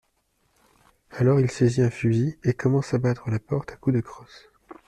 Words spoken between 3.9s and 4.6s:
de crosse.